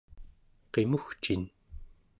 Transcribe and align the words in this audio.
qimugcin 0.71 1.41